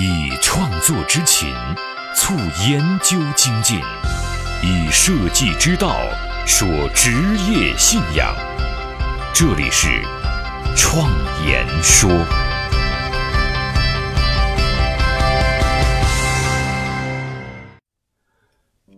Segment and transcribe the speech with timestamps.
[0.00, 1.52] 以创作之情
[2.14, 2.32] 促
[2.68, 3.80] 研究精进，
[4.62, 5.96] 以设计之道
[6.46, 7.10] 说职
[7.50, 8.32] 业信仰。
[9.34, 9.88] 这里是
[10.76, 11.10] 创
[11.44, 12.08] 言说。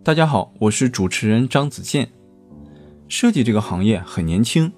[0.03, 2.11] 大家好，我是主持人张子健。
[3.09, 4.71] 设计这个行业很年轻，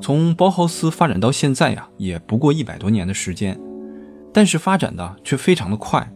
[0.00, 3.60] 从包豪斯发展到现在呀，也不过一百多年的时间。
[4.36, 6.06] 但是发展的却非常的快，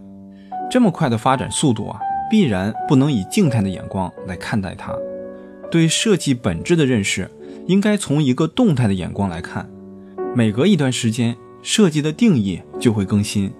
[0.71, 1.99] 这么快的发展速度啊，
[2.31, 4.95] 必然不能以静态的眼光来看待它。
[5.71, 7.31] 对设计本质的认识，
[7.67, 9.67] 应该从一个动态的眼光来看。
[10.35, 13.51] 每隔一段时间，设计的定义就会更新，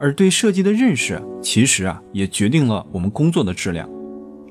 [0.00, 3.88] 而对设计的认识，其实啊，也决定了我们工作的质量。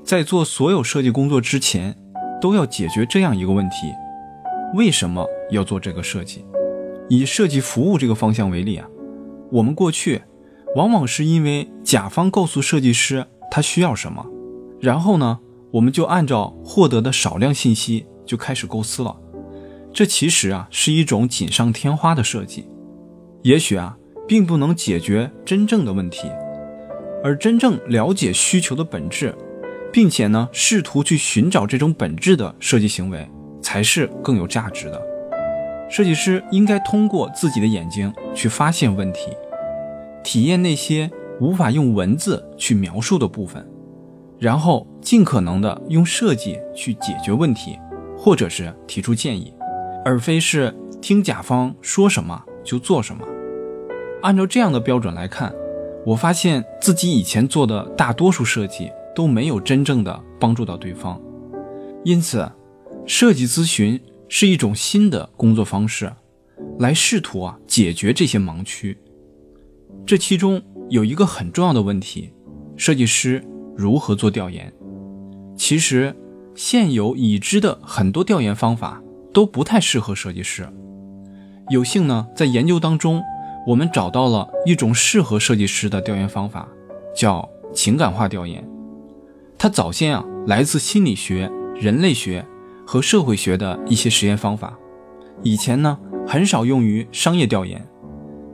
[0.02, 1.94] 在做所有设计工作之前，
[2.40, 3.92] 都要解决这样一个问题：
[4.74, 6.42] 为什么要做这个设计？
[7.10, 8.88] 以设计服务这个方向为例啊。
[9.52, 10.22] 我们过去
[10.74, 14.26] 往往是因为甲方告诉设计师他需要什么，
[14.80, 15.38] 然后呢，
[15.72, 19.16] 我们就按照获得的少量信息就开始构思了。
[19.92, 22.68] 这其实啊是一种锦上添花的设计，
[23.42, 23.96] 也许啊
[24.28, 26.28] 并不能解决真正的问题。
[27.24, 29.34] 而真正了解需求的本质，
[29.92, 33.26] 并且呢试图去寻找这种本质的设计行为，
[33.62, 35.02] 才是更有价值的。
[35.88, 39.30] 设计师应该通过自己的眼睛去发现问题，
[40.24, 43.64] 体验那些无法用文字去描述的部分，
[44.38, 47.78] 然后尽可能的用设计去解决问题，
[48.18, 49.54] 或者是提出建议，
[50.04, 53.24] 而非是听甲方说什么就做什么。
[54.22, 55.54] 按照这样的标准来看，
[56.04, 61.20] 我发现自己以前做的大多数设计都没有真正的帮助到对方，
[62.04, 62.50] 因此，
[63.06, 64.00] 设计咨询。
[64.28, 66.12] 是一种新的工作方式，
[66.78, 68.98] 来试图啊解决这些盲区。
[70.04, 72.32] 这其中有一个很重要的问题：
[72.76, 73.44] 设计师
[73.76, 74.72] 如何做调研？
[75.56, 76.14] 其实，
[76.54, 80.68] 现有已知的很多调研方法都不太适合设计师。
[81.70, 83.22] 有幸呢，在研究当中，
[83.66, 86.68] 我们找到了一种适合设计师的调研方法，
[87.14, 88.66] 叫情感化调研。
[89.58, 92.44] 它早先啊来自心理学、人类学。
[92.86, 94.78] 和社会学的一些实验方法，
[95.42, 97.84] 以前呢很少用于商业调研，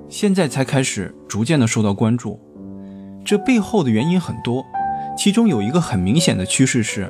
[0.08, 2.40] 现在才开始逐渐的受到关注。
[3.24, 4.64] 这背后的原因很多，
[5.16, 7.08] 其中有一个很明显的趋势是，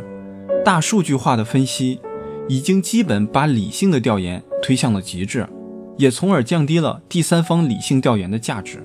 [0.65, 2.01] 大数据化的分析
[2.49, 5.49] 已经基本把理性的调研推向了极致，
[5.97, 8.83] 也从而降低了第三方理性调研的价值。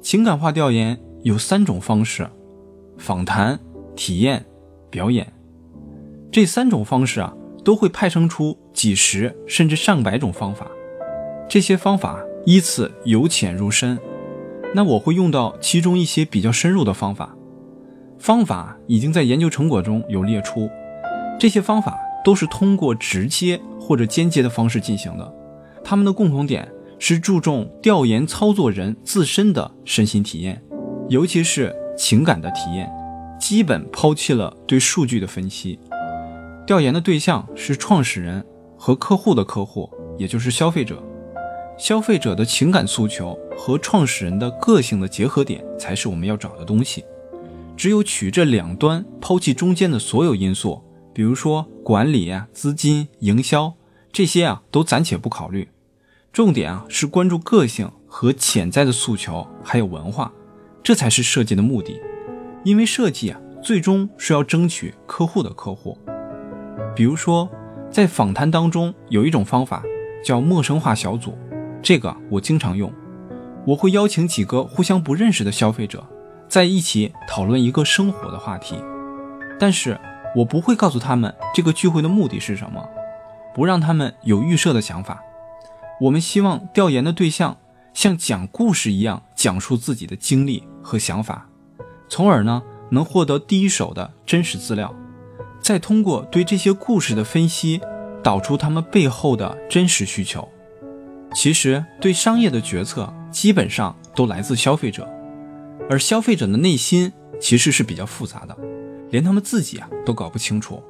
[0.00, 2.26] 情感化调研有三种方式：
[2.96, 3.60] 访谈、
[3.94, 4.44] 体验、
[4.90, 5.30] 表演。
[6.30, 7.32] 这三种方式啊，
[7.64, 10.66] 都会派生出几十甚至上百种方法。
[11.48, 13.98] 这些方法依次由浅入深，
[14.74, 17.34] 那我会用到其中一些比较深入的方法。
[18.18, 20.68] 方法已经在研究成果中有列出。
[21.40, 25.34] 这些方法都是通过直接或者间接的方式进行的。
[25.82, 26.68] 他们的共同点
[26.98, 30.60] 是注重调研操作人自身的身心体验，
[31.08, 32.90] 尤其是情感的体验，
[33.40, 35.78] 基本抛弃了对数据的分析。
[36.68, 38.44] 调研的对象是创始人
[38.76, 41.02] 和客户的客户，也就是消费者。
[41.78, 47.06] 消费者的情感诉求和创始人的个性的结合点才是我们要找的东西。
[47.74, 50.82] 只有取这两端，抛弃中间的所有因素，
[51.14, 53.72] 比如说管理啊、资金、营销
[54.12, 55.70] 这些啊，都暂且不考虑。
[56.34, 60.30] 重点啊是关注个性和潜在的诉求，还有文化，
[60.82, 61.98] 这才是设计的目的。
[62.62, 65.96] 因为设计啊，最终是要争取客户的客户。
[66.94, 67.48] 比如说，
[67.90, 69.82] 在访谈当中有一种方法
[70.24, 71.36] 叫陌生化小组，
[71.82, 72.92] 这个我经常用。
[73.66, 76.04] 我会邀请几个互相不认识的消费者，
[76.48, 78.76] 在一起讨论一个生活的话题，
[79.58, 79.98] 但是
[80.36, 82.88] 我不会告诉他们这个聚会的目的是什么，
[83.54, 85.22] 不让他们有预设的想法。
[86.00, 87.56] 我们希望调研的对象
[87.92, 91.48] 像讲故事一样讲述自己的经历和想法，
[92.08, 94.94] 从而呢能获得第一手的真实资料。
[95.68, 97.78] 再通过对这些故事的分析，
[98.22, 100.48] 导出他们背后的真实需求。
[101.34, 105.06] 其实，对商业的决策基本上都来自消费者，
[105.90, 108.56] 而消费者的内心其实是比较复杂的，
[109.10, 110.82] 连他们自己啊都搞不清楚。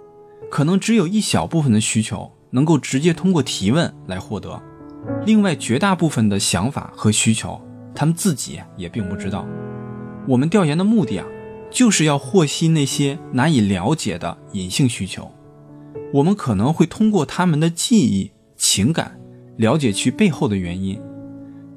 [0.48, 4.62] 可能只有一小部分的需求能够直接通过提问来获得，
[5.26, 7.60] 另外绝大部分的想法和需求，
[7.96, 9.44] 他们自己也并不知道。
[10.28, 11.26] 我们调研的目的啊。
[11.70, 15.30] 就是要获悉那些难以了解的隐性需求，
[16.12, 19.20] 我们可能会通过他们的记忆、情感
[19.56, 21.00] 了解其背后的原因。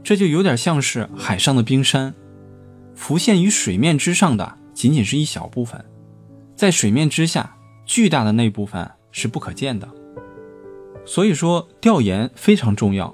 [0.04, 2.14] 这就有点像是海上的冰山，
[2.96, 5.84] 浮现于水面之上的仅仅是一小部分，
[6.56, 7.56] 在水面之下，
[7.86, 9.88] 巨大的那部分是不可见的。
[11.06, 13.14] 所以说，调研非常重要。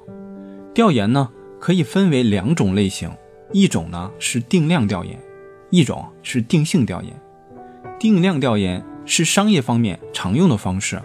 [0.74, 1.29] 调研呢，
[1.59, 3.09] 可以分为两种类型，
[3.51, 5.19] 一种呢是定量调研，
[5.69, 7.14] 一种是定性调研。
[8.00, 11.02] 定量调研是商业方面常用的方式，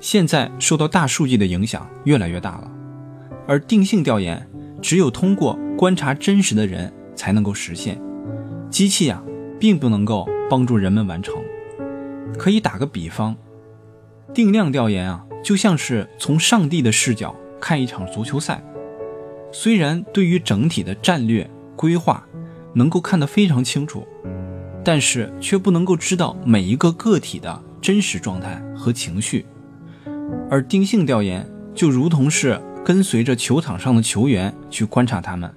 [0.00, 2.70] 现在受到大数据的影响越来越大了。
[3.46, 4.48] 而定性调研
[4.80, 8.00] 只有通过观察真实的人才能够实现，
[8.70, 9.22] 机器啊
[9.60, 11.34] 并不能够帮助人们完成。
[12.38, 13.36] 可以打个比方，
[14.32, 18.64] 定量调研啊就像是从上帝的视角看一场足球赛，
[19.52, 22.26] 虽然对于整体的战略规划
[22.74, 24.06] 能够看得非常清楚。
[24.84, 29.46] 但是却不能够知道每一个个体的真实状态和情绪，
[30.50, 35.50] 而定性调研就如同是跟随着球场上的球员去观察他们，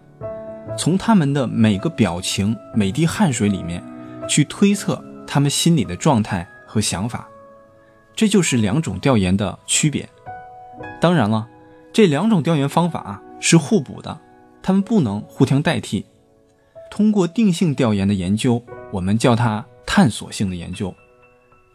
[0.78, 3.84] 从他们的每个表情、每滴汗水里面
[4.30, 7.28] 去推测他们心里的状态和想法，
[8.16, 10.08] 这就是两种调研的区别。
[11.02, 11.50] 当然了，
[11.92, 14.22] 这两种调研方法是互补的，
[14.62, 16.06] 他们不能互相代替。
[16.90, 18.64] 通过定性调研的研究。
[18.92, 20.96] 我们叫它探索性的研究，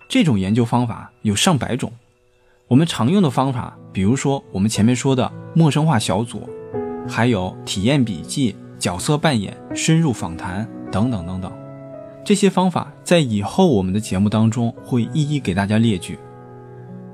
[0.09, 1.93] 这种研究方法有上百种。
[2.69, 6.49] 我们常用的方法，比如说我们前面说的陌生化小组，
[7.07, 11.53] 还有体验笔记、角色扮演、深入访谈等等等等。
[12.25, 16.19] 这些方法在以后我们的节目当中会一一给大家列举。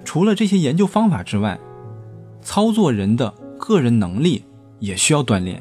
[0.04, 1.58] 除了这些研究方法之外，
[2.40, 4.44] 操作人的个人能力
[4.78, 5.60] 也需要锻炼，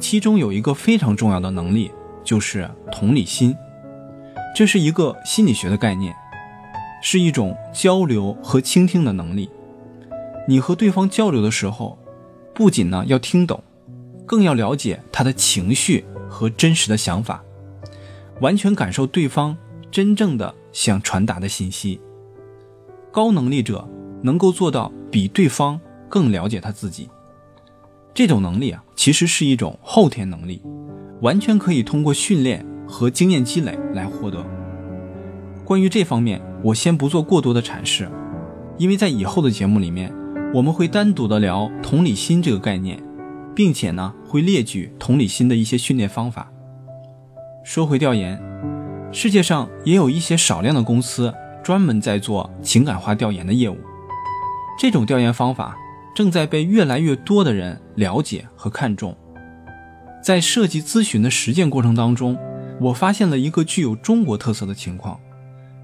[0.00, 1.92] 其中有一个非常重要的能力。
[2.22, 3.56] 就是同理心，
[4.54, 6.14] 这是一个心理学的概念，
[7.02, 9.48] 是一种交流和倾听的能力。
[10.46, 11.98] 你和对方交流的时候，
[12.54, 13.64] 不仅呢要听懂，
[14.26, 17.42] 更要了解他的情绪和真实的想法，
[18.42, 19.56] 完全感受对方
[19.90, 21.98] 真正的想传达的信息。
[23.10, 23.88] 高能力者
[24.22, 27.08] 能够做到比对方更了解他自己，
[28.12, 30.62] 这种能力啊，其实是一种后天能力。
[31.20, 34.44] 完全可以通过训练和经验积累来获得。
[35.66, 38.08] 关于这方面，我先不做过多的阐释，
[38.78, 40.10] 因为在以后的节目里面，
[40.54, 42.98] 我们会单独的聊同理心这个概念，
[43.54, 46.50] 并且呢会列举同理心的一些训练方法。
[47.62, 48.40] 说回调研，
[49.12, 53.76] 世界上也有一些少量的公司专门在做情感化调研的业务，
[54.78, 55.76] 这种调研方法
[56.14, 59.16] 正在被越来越多的人了解和看重。
[60.22, 62.38] 在设计咨询的实践过程当中，
[62.80, 65.18] 我发现了一个具有中国特色的情况。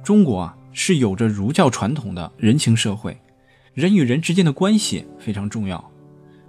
[0.04, 3.16] 中国啊是有着儒教传统的人情社会，
[3.72, 5.90] 人与人之间的关系非常重要。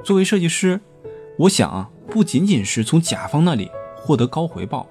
[0.04, 0.80] 作为设计师，
[1.40, 4.88] 我想啊不仅仅是从甲方那里获得高回报，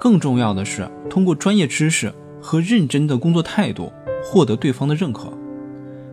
[0.00, 3.92] 更重要的是通过专业知识和认真的工作态度
[4.24, 5.32] 获得对方的认可，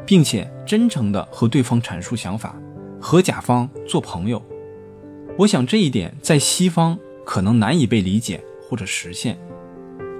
[0.05, 2.55] 并且真诚的和对方阐述想法，
[2.99, 4.41] 和甲方做朋友。
[5.37, 9.37] 我想这一点在西方可能难以被理解或者实现，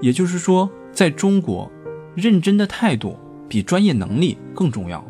[0.00, 1.70] 也就是说，在中国，
[2.14, 3.18] 认真的态度
[3.48, 5.04] 比专业能力更重要。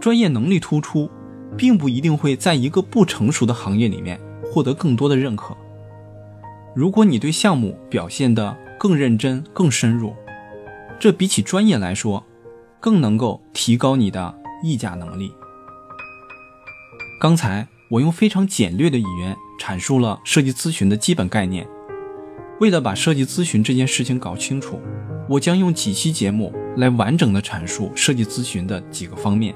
[0.00, 1.10] 专业能力突出，
[1.56, 5.56] 并不一定会在一个不成熟的行业里面获得更多的认可。
[6.74, 10.14] 如果你对项目表现得更认真、更深入，
[11.00, 12.24] 这比起专业来说，
[12.80, 15.32] 更能够提高你的议价能力。
[17.20, 17.66] 刚才。
[17.90, 21.66] 我用非常简略的语言阐述了设计咨询的基本概念。
[22.60, 24.78] 为了把设计咨询这件事情搞清楚，
[25.26, 29.54] 我将用几期节目来完整的阐述设计咨询的几个方面。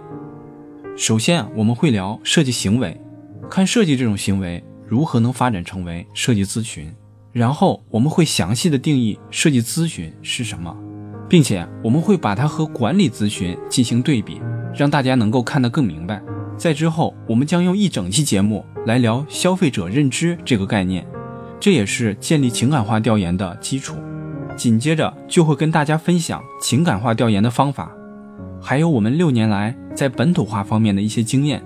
[0.97, 2.99] 首先，我们会聊设计行为，
[3.51, 6.91] 看设计这种行为如何能发展成为设计咨询。
[7.33, 10.75] 然后我们会详细的定义设计咨询是什么，
[11.33, 14.39] 并且我们会把它和管理咨询进行对比，
[14.75, 16.21] 让大家能够看得更明白。
[16.59, 21.07] 在之后，我们将用一整期节目来聊消费者认知这个概念，
[21.59, 23.97] 这也是建立情感化调研的基础。
[24.59, 27.91] 紧接着就会跟大家分享情感化调研的方法，
[28.61, 31.65] 还有我们六年来在本土化方面的一些经验。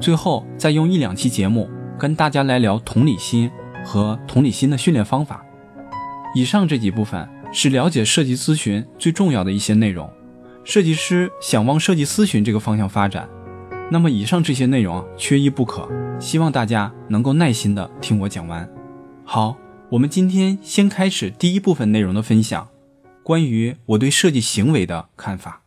[0.00, 1.66] 最后再用一两期节目
[1.98, 3.50] 跟大家来聊同理心
[3.86, 5.42] 和同理心的训练方法。
[6.34, 10.10] 以上这几部分是了解设计咨询最重要的一些内容。
[10.64, 13.28] 设计师想往设计咨询这个方向发展。
[13.90, 15.86] 那么以上这些内容缺一不可，
[16.18, 18.66] 希望大家能够耐心的听我讲完。
[19.24, 19.56] 好，
[19.90, 22.68] 我们今天先开始第一部分内容的分享，
[23.22, 25.60] 关于我对设计行为的看法。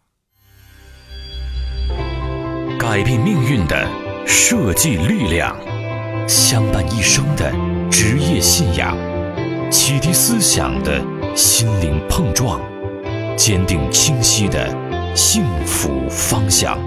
[2.79, 3.87] 改变命运的
[4.25, 5.55] 设计力量，
[6.27, 7.53] 相伴一生的
[7.91, 8.97] 职业信仰，
[9.69, 11.03] 启迪思想的
[11.35, 12.61] 心灵碰撞，
[13.35, 14.73] 坚定清晰的
[15.13, 16.79] 幸福方向。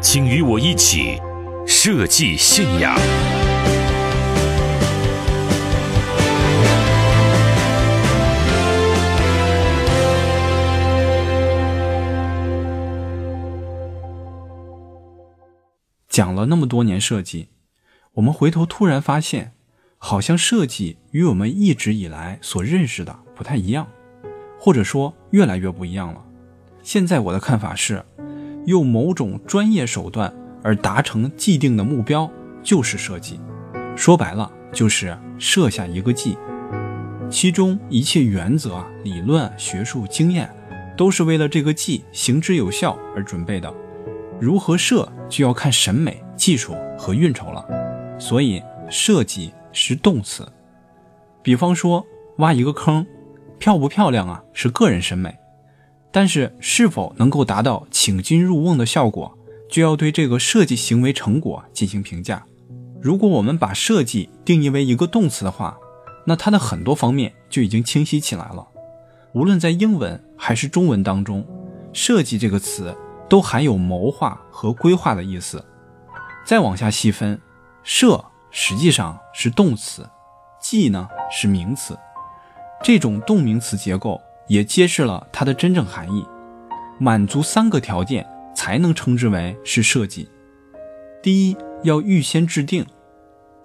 [0.00, 1.20] 请与我一起
[1.66, 2.98] 设计信仰。
[16.08, 17.50] 讲了那么多年设计，
[18.14, 19.52] 我们回头突然发现，
[19.98, 23.86] 好像设计与我们一直以来所认识的不太一样，
[24.58, 26.24] 或者说越来越不一样了。
[26.82, 28.02] 现在我的看法是，
[28.64, 32.28] 用某种专业手段而达成既定的目标
[32.62, 33.38] 就是设计。
[33.94, 36.36] 说白了，就是设下一个计，
[37.30, 40.50] 其中一切原则、理论、学术、经验，
[40.96, 43.72] 都是为了这个计行之有效而准备的。
[44.40, 47.66] 如何设就要看审美、技术和运筹了，
[48.18, 50.46] 所以设计是动词。
[51.42, 52.04] 比方说
[52.38, 53.06] 挖一个坑，
[53.58, 55.36] 漂不漂亮啊是个人审美，
[56.12, 59.36] 但是是否能够达到请君入瓮的效果，
[59.70, 62.44] 就要对这个设计行为成果进行评价。
[63.00, 65.76] 如果我们把设计定义为一个动词的话，
[66.26, 68.66] 那它的很多方面就已经清晰起来了。
[69.32, 71.46] 无论在英文还是中文当中，
[71.92, 72.96] 设计这个词。
[73.28, 75.64] 都含有谋划和规划的意思。
[76.44, 77.40] 再往下细分，
[77.82, 80.08] 设实际上是动词，
[80.60, 81.98] 计呢是名词。
[82.86, 86.24] 这种动名词结构也揭示了它的真正含义。
[87.00, 88.24] 满足三个条件
[88.54, 90.30] 才能称之为是设计：
[91.20, 92.84] 第一，要预先制定；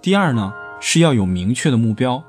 [0.02, 2.24] 第二呢，是要有明确的目标；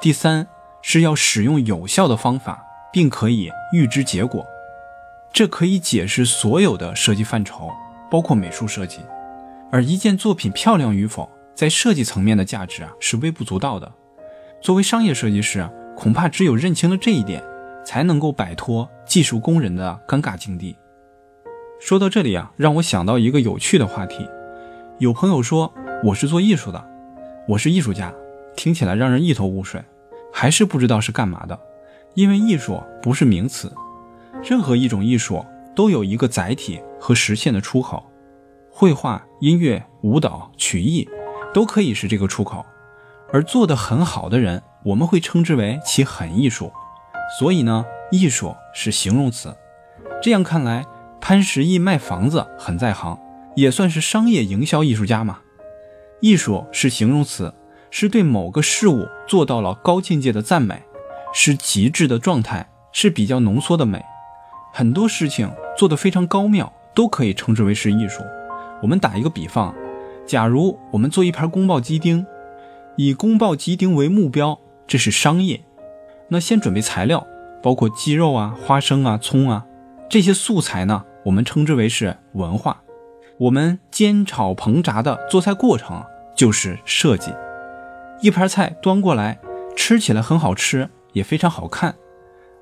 [0.00, 0.44] 第三，
[0.82, 4.44] 是要使用有效的方法，并可以预知结果。
[5.32, 7.70] 这可以解释所有的设计范畴，
[8.10, 8.98] 包括美术设计。
[9.70, 13.92] 而一件作品漂亮与否，在设计层面的价值啊是微不足道的。
[14.60, 17.42] 作为商业设计师啊，恐怕只有认清了这一点，
[17.84, 20.76] 才能够摆脱技术工人的尴尬境地。
[21.80, 24.28] 说到这里啊，让我想到一个有趣的话题。
[24.98, 25.72] 有朋友说
[26.04, 26.84] 我是做艺术的，
[27.48, 28.12] 我是艺术家，
[28.56, 29.82] 听起来让人一头雾水，
[30.32, 31.58] 还是不知道是干嘛的，
[32.14, 33.72] 因为艺术不是名词。
[34.42, 38.04] 任何一种艺术都有一个载体和实现的出口，
[38.70, 41.08] 绘画、音乐、舞蹈、曲艺
[41.52, 42.64] 都可以是这个出口。
[43.32, 46.72] 而做得很好的人，我们会称之为其很艺术。
[47.38, 49.54] 所以呢，艺术是形容词。
[50.22, 50.84] 这样看来，
[51.20, 53.18] 潘石屹卖房子很在行，
[53.56, 55.38] 也算是商业营销艺术家嘛。
[56.20, 57.52] 艺术是形容词，
[57.90, 60.82] 是对某个事物做到了高境界的赞美，
[61.32, 64.02] 是极致的状态，是比较浓缩的美。
[64.72, 68.22] 很多事情做得非常高妙，都可以称之为是艺术。
[68.82, 69.74] 我们打一个比方，
[70.26, 72.26] 假如我们做一盘宫爆鸡丁，
[72.96, 75.64] 以宫爆鸡丁为目标，这是商业。
[76.28, 77.26] 那先准备材料，
[77.62, 79.66] 包括鸡肉啊、花生啊、葱啊
[80.08, 82.82] 这些素材呢，我们称之为是文化。
[83.38, 86.04] 我们煎炒烹炸的做菜过程
[86.36, 87.32] 就是设计。
[88.20, 89.38] 一盘菜端过来，
[89.76, 91.94] 吃起来很好吃，也非常好看，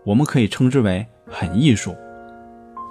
[0.04, 1.06] 我们可以称之为。
[1.34, 1.96] 很艺术，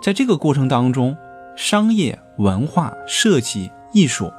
[0.01, 1.15] 在这个过程当中，
[1.55, 4.33] 商业、文化、设计、艺术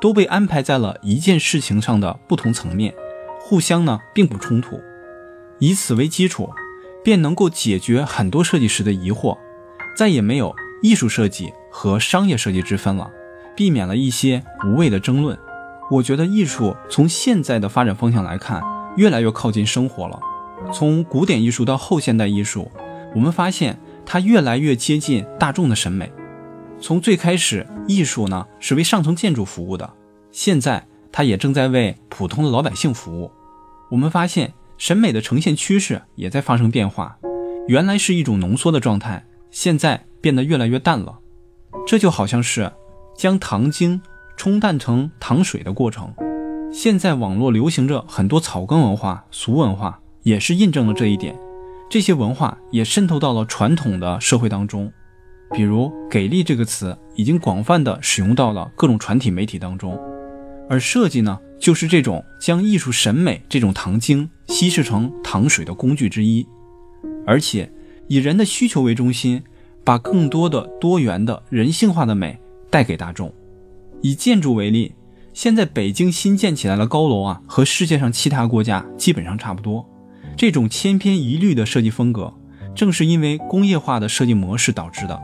[0.00, 2.94] 都被安排在了一件事情上的不同层面，
[3.52, 4.82] 互相呢并不冲突。
[5.58, 6.48] 以此为基础，
[7.04, 9.36] 便能够解决很多设计师的疑惑，
[9.94, 13.10] 再也没有艺术设计和商业设计之分了，
[13.54, 15.38] 避免了一些无谓的争论。
[15.90, 18.62] 我觉得艺术从现在的发展方向来看，
[18.96, 20.18] 越来越靠近生活了。
[20.72, 22.72] 从古典艺术到后现代艺术。
[23.14, 26.10] 我们发现它越来越接近大众的审美。
[26.80, 29.92] 从最开始，艺术呢是为上层建筑服务的，
[30.30, 33.30] 现在它也正在为普通的老百姓服务。
[33.92, 37.18] 我们发现审美的呈现趋势也在发生变化，
[37.68, 41.18] 原来是一种浓缩的状态，现在变得越来越淡了。
[41.86, 42.72] 这就好像是
[43.14, 44.00] 将糖精
[44.34, 46.10] 冲淡成糖水的过程。
[46.72, 51.38] 现在网络流行着很多草根文化、俗文化，也是印证了这一点。
[51.90, 54.90] 这些文化也渗透到了传统的社会当中，
[55.52, 60.00] 比如“给力”这个词已经广泛的使用到了各种传体媒体当中，
[60.68, 66.46] 而设计呢，就是这种将艺术审美这种糖精稀释成糖水的工具之一，
[67.26, 67.70] 而且
[68.08, 69.42] 以人的需求为中心，
[69.84, 72.38] 把更多的多元的人性化的美
[72.70, 73.32] 带给大众。
[74.00, 74.94] 以建筑为例，
[75.32, 79.88] 现在北京新建起来的高楼啊，和世界上其他国家基本上差不多。
[80.36, 82.32] 这种千篇一律的设计风格，
[82.74, 85.20] 正是因为工业化的设计模式导致的。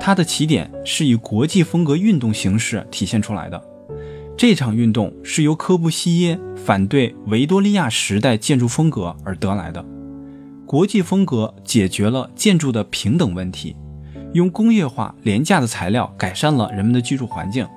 [0.00, 3.62] 它的起点是以国际风格运动形式体现出来的。
[4.40, 9.84] 这场运动是由科布西耶反对维多利亚时代建筑风格而得来的。
[10.64, 13.76] 国际风格解决了建筑的平等问题，
[14.32, 17.68] 用工业化廉价的材料改善了人们的居住环境。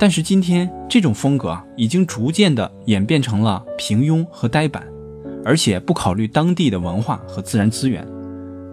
[0.00, 4.84] 但是今天这种风格已经逐渐的演变成了平庸和呆板，
[5.44, 8.04] 而且不考虑当地的文化和自然资源。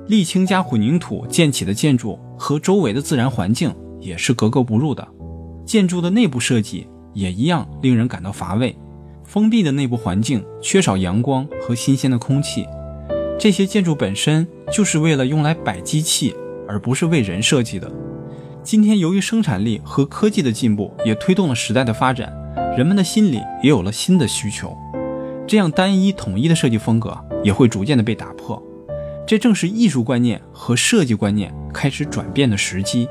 [0.07, 5.07] 沥青加混凝土建起的建筑和周围的自然环境也是格格不入的。
[5.63, 8.75] 建筑的内部设计也一样令人感到乏味，
[9.23, 12.65] 封闭的内部环境缺少阳光和新鲜的空气。
[13.39, 16.35] 这些建筑本身就是为了用来摆机器，
[16.67, 17.89] 而不是为人设计的。
[18.63, 22.31] 今天，由于生产力和科技的进步，也推动了时代的发展，
[22.77, 24.77] 人们的心里也有了新的需求。
[25.47, 28.61] 这样单一统一的设计风格也会逐渐的被打破。
[29.25, 33.07] 这正是艺术观念和设计观念开始转变的时机。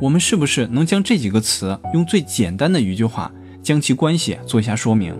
[0.00, 3.32] 我们是不是能将这几个词用最简单的一句话
[3.62, 5.14] 将其关系做一下说明？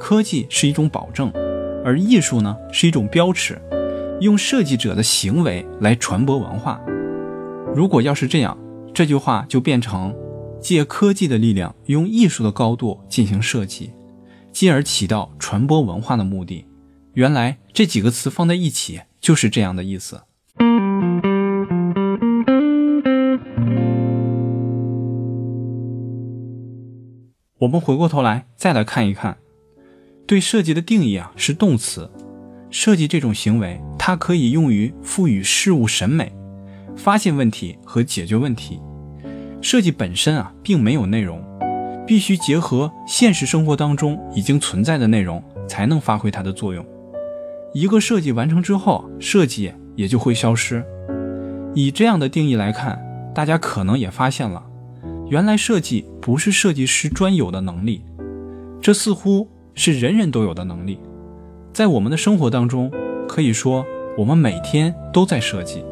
[0.00, 1.30] 科技是一种保证，
[1.84, 3.60] 而艺术呢是一种标尺，
[4.20, 6.80] 用设计者的行为来传播文化。
[7.74, 8.58] 如果要是这样，
[8.92, 10.14] 这句话就变成
[10.60, 13.92] 借科技的力量，用艺术的高度进行设计，
[14.50, 16.66] 进而起到传播文化的目的。
[17.14, 20.22] 原来这几个词放在一起就是这样的意思。
[27.62, 29.36] 我们回过头来再来看一看，
[30.26, 32.10] 对设计的定义啊是动词。
[32.70, 36.32] 设计这种行为，它可以用于赋予事物审美。
[36.96, 38.80] 发现问题和解决问题，
[39.60, 41.40] 设计本身啊并没有内容，
[42.04, 46.84] 必须结合现实生活当中已经存在的内容，才能发挥它的作用。
[47.72, 50.84] 一个设计完成之后，设计也就会消失。
[51.76, 53.00] 以这样的定义来看，
[53.32, 54.64] 大家可能也发现了，
[55.28, 58.04] 原来设计不是设计师专有的能力，
[58.80, 60.98] 这似乎是人人都有的能力。
[61.72, 62.90] 在我们的生活当中，
[63.26, 63.84] 可以说
[64.18, 65.82] 我们每天都在设计。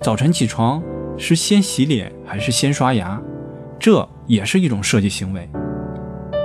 [0.00, 0.82] 早晨起床
[1.18, 3.20] 是先洗脸还是先刷牙？
[3.78, 5.48] 这也是一种设计行为。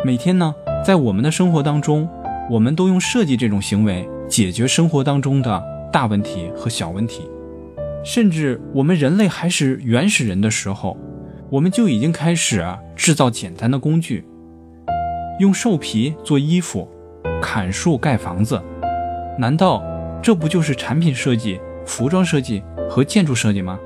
[0.04, 2.10] 每天呢，在我们的生活当中，
[2.50, 7.30] 我们都用设计这种行为解决生活当中的大问题和小问题。
[8.04, 10.98] 甚至我们人类还是原始人的时候，
[11.52, 14.24] 我们就已经开始制造简单的工具，
[15.38, 16.88] 用兽皮做衣服，
[17.42, 18.62] 砍树盖房子。
[19.38, 19.84] 难道
[20.24, 22.64] 这不就是产品设计、服装设计？
[22.90, 23.78] 和建筑设计吗？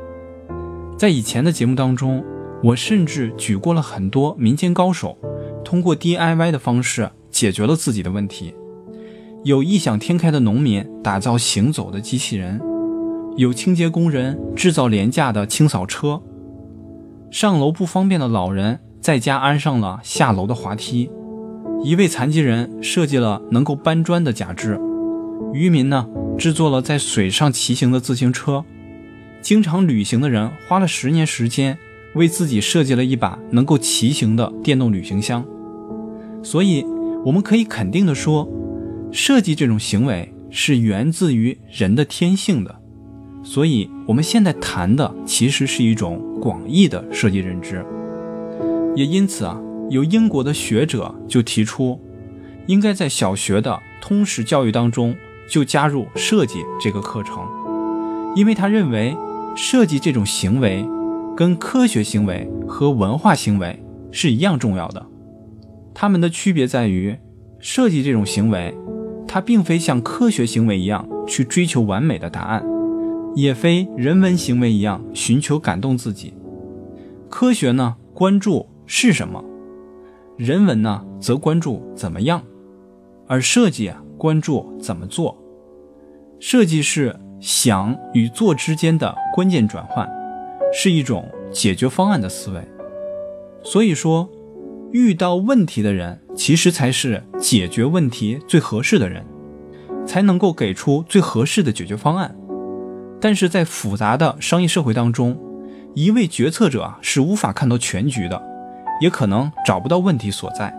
[0.95, 2.23] 在以前的节目当中，
[2.63, 5.17] 我甚至举过了很多民间高手
[5.63, 8.54] 通过 DIY 的方式解决了自己的问题。
[9.43, 12.62] 有异想天开的农民打造行走的机器人，
[13.38, 16.21] 有清洁工人制造廉价的清扫车，
[17.36, 21.12] 上楼不方便的老人在家安上了下楼的滑梯，
[21.84, 24.80] 一位残疾人设计了能够搬砖的假肢，
[25.52, 28.63] 渔民呢制作了在水上骑行的自行车。
[29.41, 31.78] 经常旅行的人花了十年时间，
[32.13, 35.45] 为自己设计了一把能够骑行的电动旅行箱。
[36.41, 36.86] 所以，
[37.26, 38.50] 我们可以肯定的说，
[39.12, 42.80] 设计这种行为是源自于人的天性的。
[43.45, 47.86] 所以，我们现在谈的其实是一种广义的设计认知。
[48.95, 49.58] 也因此啊，
[49.89, 51.97] 有英国的学者就提出，
[52.65, 55.15] 应该在小学的通识教育当中
[55.47, 57.47] 就加入设计这个课程，
[58.36, 59.15] 因为他认为。
[59.58, 60.86] 设计这种行为，
[61.34, 63.81] 跟科学行为和文化行为
[64.12, 65.05] 是一样重要的。
[65.93, 67.15] 它们的区别在于，
[67.58, 68.75] 设计这种行为，
[69.25, 72.65] 它并非像科学行为一样去追求完美的答案，
[73.36, 76.34] 也非人文行为一样寻求感动自己。
[77.30, 79.43] 科学呢，关注是什么；
[80.38, 82.39] 人文呢，则关注怎么样；
[83.28, 85.38] 而设计啊，关注怎么做。
[86.39, 87.15] 设计是。
[87.41, 90.10] 想与做之间的关键转换，
[90.74, 92.62] 是一种解决方案的思维。
[93.62, 94.28] 所以说，
[94.93, 99.24] 遇到问题的人，其实才是解决问题最合适的人，
[100.08, 102.36] 才能够给出最合适的解决方案。
[103.19, 105.38] 但是在复杂的商业社会当中，
[105.93, 108.41] 一位决策者是无法看到全局的，
[109.01, 110.73] 也可能找不到问题所在。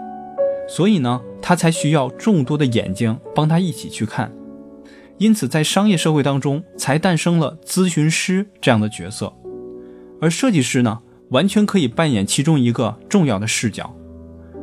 [0.69, 4.33] 所以呢，他才需要众多的眼睛帮他一起去看。
[5.19, 9.33] 因此，在商业社会当中，才诞生了咨询师这样的角色，
[10.21, 13.95] 而设计师呢，完全可以扮演其中一个重要的视角，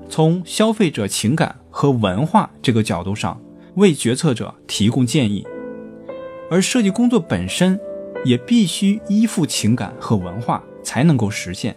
[0.07, 3.41] 从消费者情感和文化这个角度上
[3.75, 5.43] 为决策者提供建议。
[6.49, 7.79] 而设计工作本身
[8.25, 11.75] 也必须依附情感和文化才能够实现。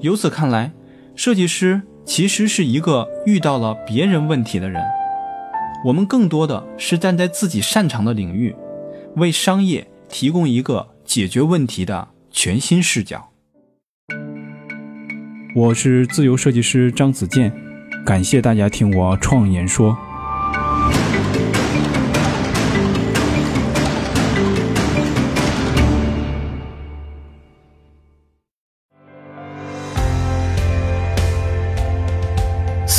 [0.00, 0.72] 由此看来，
[1.14, 4.82] 设计师其实是一个遇到了别人问题的人。
[5.86, 8.54] 我们更多的是站在自己擅长的领域，
[9.16, 13.30] 为商业提供一个解决问题的全新视角。
[15.54, 17.52] 我是自由设计师张子健，
[18.04, 19.96] 感谢大家听我创言说。